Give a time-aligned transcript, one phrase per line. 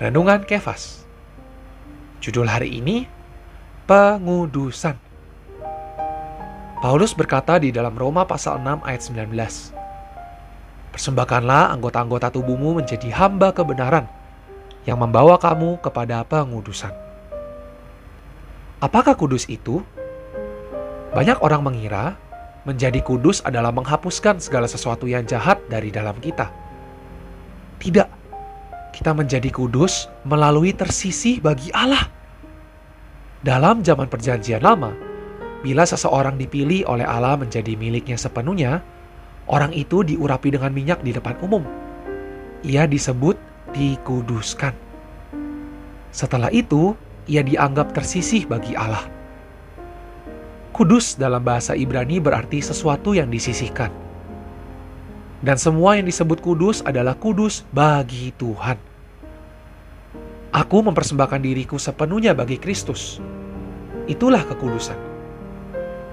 [0.00, 1.04] Renungan Kefas.
[2.24, 3.04] Judul hari ini
[3.84, 4.96] Pengudusan.
[6.80, 10.96] Paulus berkata di dalam Roma pasal 6 ayat 19.
[10.96, 14.08] Persembahkanlah anggota-anggota tubuhmu menjadi hamba kebenaran
[14.88, 16.96] yang membawa kamu kepada pengudusan.
[18.80, 19.84] Apakah kudus itu?
[21.12, 22.16] Banyak orang mengira
[22.64, 26.48] menjadi kudus adalah menghapuskan segala sesuatu yang jahat dari dalam kita.
[27.76, 28.19] Tidak
[28.90, 32.10] kita menjadi kudus melalui tersisih bagi Allah.
[33.40, 34.92] Dalam zaman Perjanjian Lama,
[35.64, 38.84] bila seseorang dipilih oleh Allah menjadi miliknya sepenuhnya,
[39.48, 41.64] orang itu diurapi dengan minyak di depan umum.
[42.66, 43.38] Ia disebut
[43.72, 44.76] dikuduskan.
[46.12, 46.92] Setelah itu,
[47.30, 49.06] ia dianggap tersisih bagi Allah.
[50.74, 54.09] Kudus dalam bahasa Ibrani berarti sesuatu yang disisihkan
[55.40, 58.76] dan semua yang disebut kudus adalah kudus bagi Tuhan.
[60.52, 63.22] Aku mempersembahkan diriku sepenuhnya bagi Kristus.
[64.04, 64.98] Itulah kekudusan.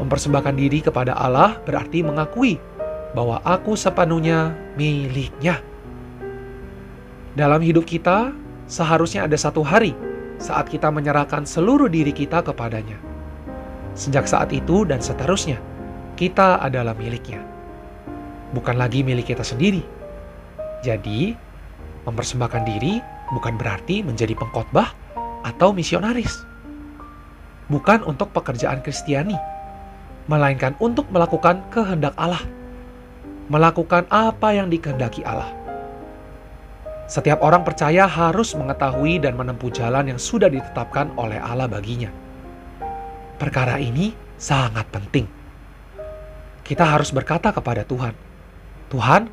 [0.00, 2.56] Mempersembahkan diri kepada Allah berarti mengakui
[3.12, 5.60] bahwa aku sepenuhnya miliknya.
[7.36, 8.32] Dalam hidup kita,
[8.70, 9.92] seharusnya ada satu hari
[10.40, 12.96] saat kita menyerahkan seluruh diri kita kepadanya.
[13.92, 15.58] Sejak saat itu dan seterusnya,
[16.14, 17.59] kita adalah miliknya
[18.54, 19.82] bukan lagi milik kita sendiri.
[20.80, 21.34] Jadi,
[22.08, 22.98] mempersembahkan diri
[23.30, 24.90] bukan berarti menjadi pengkhotbah
[25.46, 26.42] atau misionaris.
[27.70, 29.38] Bukan untuk pekerjaan Kristiani,
[30.26, 32.42] melainkan untuk melakukan kehendak Allah.
[33.50, 35.50] Melakukan apa yang dikehendaki Allah.
[37.10, 42.14] Setiap orang percaya harus mengetahui dan menempuh jalan yang sudah ditetapkan oleh Allah baginya.
[43.34, 45.26] Perkara ini sangat penting.
[46.62, 48.14] Kita harus berkata kepada Tuhan,
[48.90, 49.30] Tuhan,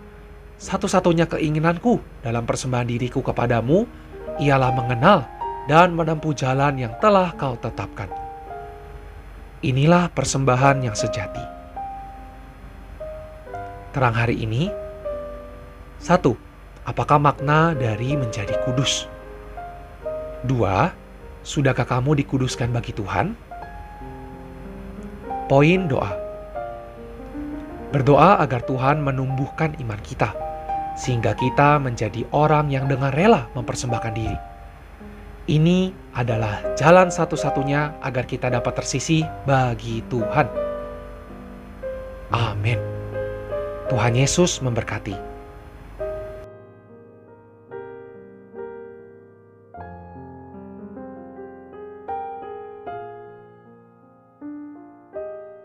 [0.62, 3.90] satu-satunya keinginanku dalam persembahan diriku kepadamu
[4.38, 5.26] ialah mengenal
[5.66, 8.10] dan menempuh jalan yang telah kau tetapkan.
[9.66, 11.42] Inilah persembahan yang sejati.
[13.98, 14.70] Terang hari ini,
[15.98, 16.38] satu,
[16.86, 19.10] apakah makna dari menjadi kudus?
[20.46, 20.94] Dua,
[21.42, 23.34] sudahkah kamu dikuduskan bagi Tuhan?
[25.50, 26.27] Poin doa.
[27.88, 30.36] Berdoa agar Tuhan menumbuhkan iman kita,
[31.00, 34.38] sehingga kita menjadi orang yang dengan rela mempersembahkan diri.
[35.48, 40.52] Ini adalah jalan satu-satunya agar kita dapat tersisih bagi Tuhan.
[42.36, 42.76] Amin.
[43.88, 45.37] Tuhan Yesus memberkati.